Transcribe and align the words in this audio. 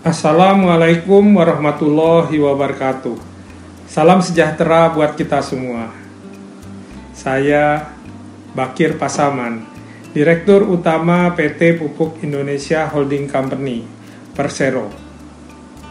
Assalamualaikum 0.00 1.36
warahmatullahi 1.36 2.40
wabarakatuh. 2.40 3.20
Salam 3.84 4.24
sejahtera 4.24 4.88
buat 4.96 5.12
kita 5.12 5.44
semua. 5.44 5.92
Saya 7.12 7.84
Bakir 8.56 8.96
Pasaman, 8.96 9.60
Direktur 10.16 10.64
Utama 10.64 11.28
PT 11.36 11.76
Pupuk 11.76 12.16
Indonesia 12.24 12.88
Holding 12.88 13.28
Company, 13.28 13.84
Persero. 14.32 14.88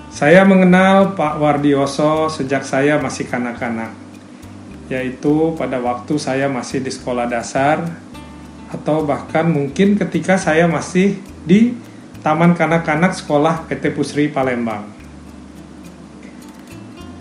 Saya 0.10 0.42
mengenal 0.42 1.14
Pak 1.14 1.38
Wardioso 1.38 2.34
sejak 2.34 2.66
saya 2.66 2.98
masih 2.98 3.30
kanak-kanak, 3.30 3.94
yaitu 4.90 5.54
pada 5.54 5.78
waktu 5.78 6.18
saya 6.18 6.50
masih 6.50 6.82
di 6.82 6.90
sekolah 6.90 7.30
dasar, 7.30 7.86
atau 8.74 9.06
bahkan 9.06 9.46
mungkin 9.46 10.02
ketika 10.02 10.42
saya 10.42 10.66
masih 10.66 11.22
di 11.46 11.78
Taman 12.20 12.52
Kanak-Kanak 12.52 13.16
Sekolah 13.16 13.64
PT 13.72 13.96
Pusri 13.96 14.28
Palembang. 14.28 14.84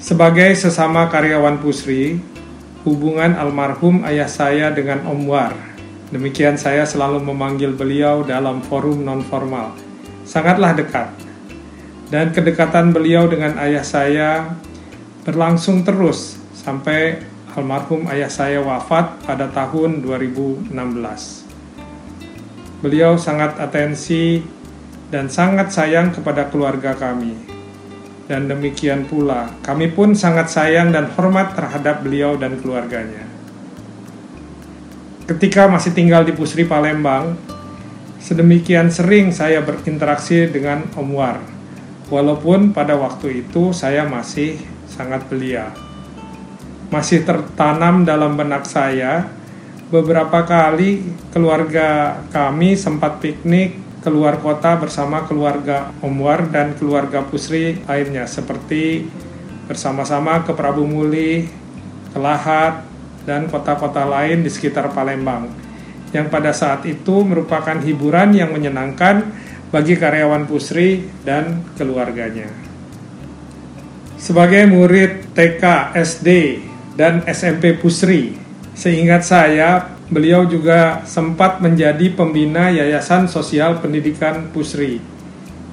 Sebagai 0.03 0.59
sesama 0.59 1.07
karyawan 1.07 1.63
Pusri, 1.63 2.19
hubungan 2.83 3.39
almarhum 3.39 4.03
ayah 4.03 4.27
saya 4.27 4.75
dengan 4.75 5.07
Om 5.07 5.21
War. 5.31 5.55
Demikian 6.11 6.59
saya 6.59 6.83
selalu 6.83 7.23
memanggil 7.23 7.79
beliau 7.79 8.27
dalam 8.27 8.59
forum 8.59 9.07
non-formal. 9.07 9.71
Sangatlah 10.27 10.75
dekat. 10.75 11.15
Dan 12.11 12.35
kedekatan 12.35 12.91
beliau 12.91 13.31
dengan 13.31 13.55
ayah 13.63 13.87
saya 13.87 14.51
berlangsung 15.23 15.87
terus 15.87 16.43
sampai 16.59 17.23
almarhum 17.55 18.11
ayah 18.11 18.33
saya 18.35 18.59
wafat 18.67 19.23
pada 19.23 19.47
tahun 19.47 20.03
2016. 20.03 20.75
Beliau 22.83 23.15
sangat 23.15 23.63
atensi 23.63 24.58
dan 25.09 25.33
sangat 25.33 25.73
sayang 25.73 26.13
kepada 26.13 26.49
keluarga 26.53 26.93
kami. 26.93 27.35
Dan 28.29 28.45
demikian 28.45 29.09
pula, 29.09 29.57
kami 29.65 29.89
pun 29.89 30.13
sangat 30.13 30.53
sayang 30.53 30.93
dan 30.93 31.09
hormat 31.17 31.57
terhadap 31.57 32.05
beliau 32.05 32.37
dan 32.37 32.61
keluarganya. 32.61 33.25
Ketika 35.25 35.65
masih 35.65 35.97
tinggal 35.97 36.29
di 36.29 36.37
Pusri 36.37 36.69
Palembang, 36.69 37.41
sedemikian 38.21 38.93
sering 38.93 39.33
saya 39.33 39.65
berinteraksi 39.65 40.45
dengan 40.49 40.85
Om 40.93 41.11
War. 41.17 41.41
Walaupun 42.13 42.77
pada 42.77 42.97
waktu 42.97 43.45
itu 43.45 43.73
saya 43.73 44.05
masih 44.05 44.61
sangat 44.89 45.25
belia. 45.29 45.73
Masih 46.89 47.25
tertanam 47.25 48.05
dalam 48.05 48.37
benak 48.37 48.65
saya 48.65 49.29
beberapa 49.89 50.45
kali 50.45 51.01
keluarga 51.33 52.21
kami 52.29 52.77
sempat 52.77 53.21
piknik 53.25 53.88
keluar 54.03 54.39
kota 54.39 54.79
bersama 54.79 55.27
keluarga 55.27 55.91
Omwar 56.01 56.47
dan 56.49 56.79
keluarga 56.79 57.27
Pusri 57.27 57.83
lainnya 57.87 58.25
seperti 58.31 59.11
bersama-sama 59.67 60.47
ke 60.47 60.55
Prabu 60.55 60.87
Muli, 60.87 61.51
ke 62.15 62.19
Lahat, 62.19 62.87
dan 63.29 63.51
kota-kota 63.53 64.09
lain 64.09 64.41
di 64.41 64.49
sekitar 64.49 64.89
Palembang 64.97 65.53
yang 66.17 66.33
pada 66.33 66.57
saat 66.57 66.89
itu 66.89 67.21
merupakan 67.21 67.77
hiburan 67.77 68.33
yang 68.33 68.57
menyenangkan 68.57 69.29
bagi 69.69 70.01
karyawan 70.01 70.49
Pusri 70.49 71.05
dan 71.29 71.61
keluarganya. 71.77 72.49
Sebagai 74.17 74.65
murid 74.65 75.37
TK, 75.37 75.93
SD, 75.93 76.29
dan 76.97 77.23
SMP 77.29 77.77
Pusri, 77.77 78.35
seingat 78.73 79.23
saya 79.29 79.98
Beliau 80.09 80.49
juga 80.49 81.05
sempat 81.05 81.61
menjadi 81.61 82.09
pembina 82.17 82.73
Yayasan 82.73 83.29
Sosial 83.29 83.77
Pendidikan 83.85 84.49
Pusri 84.57 84.97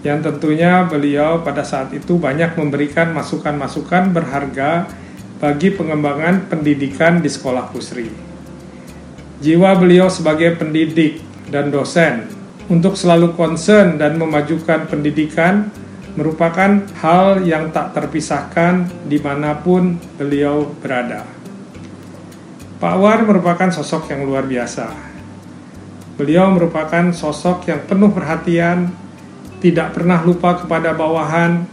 yang 0.03 0.19
tentunya 0.19 0.83
beliau 0.85 1.39
pada 1.39 1.63
saat 1.63 1.95
itu 1.95 2.19
banyak 2.19 2.53
memberikan 2.59 3.15
masukan-masukan 3.15 4.11
berharga 4.11 4.91
bagi 5.39 5.71
pengembangan 5.71 6.51
pendidikan 6.51 7.23
di 7.23 7.31
sekolah 7.31 7.71
Pusri. 7.71 8.11
Jiwa 9.39 9.71
beliau 9.79 10.11
sebagai 10.11 10.59
pendidik 10.59 11.23
dan 11.47 11.71
dosen 11.71 12.27
untuk 12.67 12.99
selalu 12.99 13.39
concern 13.39 13.95
dan 13.95 14.19
memajukan 14.19 14.83
pendidikan 14.91 15.71
merupakan 16.19 16.83
hal 16.99 17.43
yang 17.43 17.71
tak 17.71 17.95
terpisahkan 17.95 18.87
di 19.07 19.19
mana 19.19 19.59
pun 19.63 19.95
beliau 20.19 20.67
berada. 20.83 21.23
Pak 22.75 22.95
War 22.99 23.23
merupakan 23.23 23.71
sosok 23.71 24.11
yang 24.11 24.27
luar 24.27 24.43
biasa. 24.43 24.91
Beliau 26.19 26.51
merupakan 26.51 27.11
sosok 27.15 27.71
yang 27.71 27.87
penuh 27.87 28.11
perhatian, 28.11 28.91
tidak 29.63 29.95
pernah 29.95 30.19
lupa 30.23 30.59
kepada 30.59 30.91
bawahan, 30.91 31.63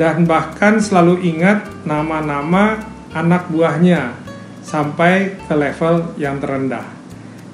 dan 0.00 0.24
bahkan 0.24 0.80
selalu 0.80 1.20
ingat 1.28 1.68
nama-nama 1.84 2.80
anak 3.12 3.52
buahnya 3.52 4.16
sampai 4.64 5.36
ke 5.44 5.52
level 5.52 6.16
yang 6.16 6.40
terendah. 6.40 6.88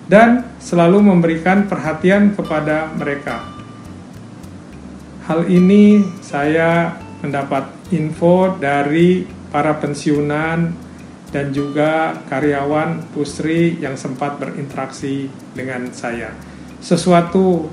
Dan 0.06 0.46
selalu 0.62 1.10
memberikan 1.10 1.66
perhatian 1.66 2.38
kepada 2.38 2.94
mereka. 2.94 3.42
Hal 5.26 5.50
ini 5.50 6.06
saya 6.22 6.94
mendapat 7.18 7.66
info 7.90 8.54
dari 8.54 9.26
para 9.50 9.74
pensiunan 9.74 10.85
dan 11.34 11.50
juga 11.50 12.22
karyawan 12.30 13.10
Pusri 13.10 13.78
yang 13.82 13.98
sempat 13.98 14.38
berinteraksi 14.38 15.26
dengan 15.52 15.90
saya. 15.90 16.30
Sesuatu 16.78 17.66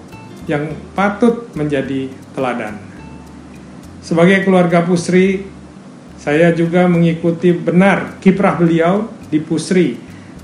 yang 0.49 0.73
patut 0.97 1.53
menjadi 1.53 2.09
teladan. 2.33 2.75
Sebagai 4.03 4.43
keluarga 4.43 4.83
Pusri, 4.83 5.47
saya 6.19 6.51
juga 6.51 6.87
mengikuti 6.87 7.55
benar 7.55 8.19
kiprah 8.19 8.59
beliau 8.59 9.07
di 9.31 9.39
Pusri 9.39 9.95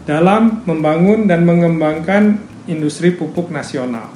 dalam 0.07 0.63
membangun 0.63 1.27
dan 1.27 1.43
mengembangkan 1.43 2.39
industri 2.71 3.11
pupuk 3.11 3.51
nasional. 3.51 4.09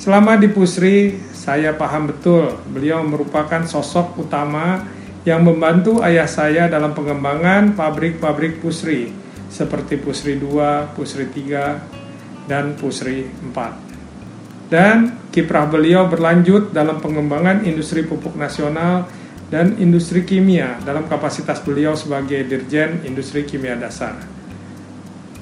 Selama 0.00 0.38
di 0.38 0.48
Pusri, 0.48 1.18
saya 1.34 1.74
paham 1.74 2.08
betul 2.10 2.56
beliau 2.70 3.02
merupakan 3.06 3.64
sosok 3.66 4.22
utama 4.22 4.95
yang 5.26 5.42
membantu 5.42 5.98
ayah 6.06 6.30
saya 6.30 6.70
dalam 6.70 6.94
pengembangan 6.94 7.74
pabrik-pabrik 7.74 8.62
pusri 8.62 9.10
seperti 9.50 9.98
Pusri 9.98 10.38
2, 10.38 10.94
Pusri 10.94 11.26
3, 11.26 12.46
dan 12.46 12.78
Pusri 12.78 13.26
4. 13.26 14.70
Dan 14.70 15.28
kiprah 15.34 15.66
beliau 15.66 16.06
berlanjut 16.06 16.70
dalam 16.70 17.02
pengembangan 17.02 17.66
industri 17.66 18.06
pupuk 18.06 18.38
nasional 18.38 19.06
dan 19.50 19.78
industri 19.78 20.26
kimia 20.26 20.78
dalam 20.82 21.06
kapasitas 21.06 21.62
beliau 21.62 21.94
sebagai 21.94 22.42
Dirjen 22.46 23.06
Industri 23.06 23.46
Kimia 23.46 23.78
Dasar. 23.78 24.18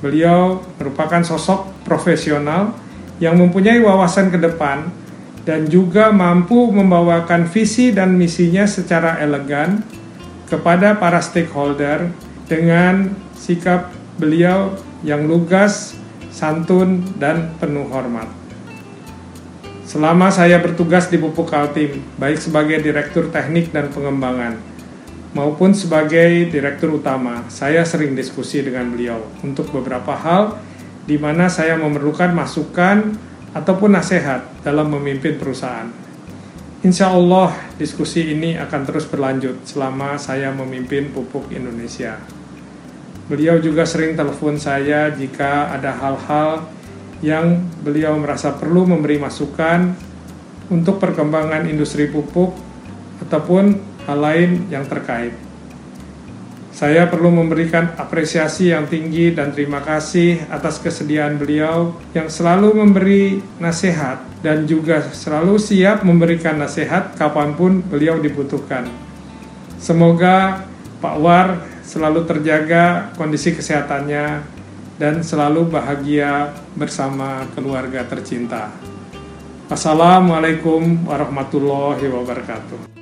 Beliau 0.04 0.60
merupakan 0.76 1.24
sosok 1.24 1.84
profesional 1.88 2.76
yang 3.16 3.40
mempunyai 3.40 3.80
wawasan 3.80 4.28
ke 4.28 4.36
depan 4.36 5.03
dan 5.44 5.68
juga 5.68 6.08
mampu 6.08 6.72
membawakan 6.72 7.44
visi 7.44 7.92
dan 7.92 8.16
misinya 8.16 8.64
secara 8.64 9.20
elegan 9.20 9.84
kepada 10.48 10.96
para 10.96 11.20
stakeholder 11.20 12.08
dengan 12.48 13.12
sikap 13.36 13.92
beliau 14.16 14.72
yang 15.04 15.28
lugas, 15.28 15.92
santun, 16.32 17.04
dan 17.20 17.52
penuh 17.60 17.84
hormat. 17.92 18.28
Selama 19.84 20.32
saya 20.32 20.58
bertugas 20.58 21.12
di 21.12 21.20
Pupuk 21.20 21.52
Kaltim, 21.52 22.00
baik 22.16 22.40
sebagai 22.40 22.80
Direktur 22.80 23.28
Teknik 23.28 23.68
dan 23.70 23.92
Pengembangan, 23.92 24.56
maupun 25.36 25.76
sebagai 25.76 26.48
Direktur 26.48 26.96
Utama, 26.96 27.44
saya 27.52 27.84
sering 27.84 28.16
diskusi 28.16 28.64
dengan 28.64 28.88
beliau 28.88 29.20
untuk 29.44 29.68
beberapa 29.70 30.16
hal 30.16 30.56
di 31.04 31.20
mana 31.20 31.52
saya 31.52 31.76
memerlukan 31.76 32.32
masukan 32.32 33.12
ataupun 33.54 33.94
nasihat 33.94 34.42
dalam 34.66 34.90
memimpin 34.90 35.38
perusahaan. 35.38 35.88
Insya 36.84 37.14
Allah 37.14 37.54
diskusi 37.80 38.34
ini 38.34 38.60
akan 38.60 38.80
terus 38.84 39.08
berlanjut 39.08 39.64
selama 39.64 40.20
saya 40.20 40.52
memimpin 40.52 41.08
Pupuk 41.14 41.48
Indonesia. 41.48 42.20
Beliau 43.24 43.56
juga 43.56 43.88
sering 43.88 44.12
telepon 44.12 44.60
saya 44.60 45.08
jika 45.08 45.72
ada 45.72 45.96
hal-hal 45.96 46.68
yang 47.24 47.56
beliau 47.80 48.20
merasa 48.20 48.52
perlu 48.52 48.84
memberi 48.84 49.16
masukan 49.16 49.96
untuk 50.68 51.00
perkembangan 51.00 51.64
industri 51.64 52.12
pupuk 52.12 52.52
ataupun 53.24 53.80
hal 54.04 54.18
lain 54.20 54.68
yang 54.68 54.84
terkait. 54.84 55.43
Saya 56.74 57.06
perlu 57.06 57.30
memberikan 57.30 57.94
apresiasi 57.94 58.74
yang 58.74 58.90
tinggi 58.90 59.30
dan 59.30 59.54
terima 59.54 59.78
kasih 59.78 60.42
atas 60.50 60.82
kesediaan 60.82 61.38
beliau 61.38 61.94
yang 62.10 62.26
selalu 62.26 62.74
memberi 62.74 63.38
nasihat 63.62 64.18
dan 64.42 64.66
juga 64.66 65.06
selalu 65.14 65.54
siap 65.62 66.02
memberikan 66.02 66.58
nasihat 66.58 67.14
kapan 67.14 67.54
pun 67.54 67.78
beliau 67.78 68.18
dibutuhkan. 68.18 68.90
Semoga 69.78 70.66
Pak 70.98 71.16
War 71.22 71.62
selalu 71.86 72.26
terjaga 72.26 73.14
kondisi 73.14 73.54
kesehatannya 73.54 74.42
dan 74.98 75.22
selalu 75.22 75.70
bahagia 75.70 76.58
bersama 76.74 77.46
keluarga 77.54 78.02
tercinta. 78.02 78.74
Assalamualaikum 79.70 81.06
warahmatullahi 81.06 82.10
wabarakatuh. 82.10 82.93